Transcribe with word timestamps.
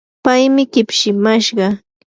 paymi 0.23 0.63
kipshimashqa. 0.73 1.67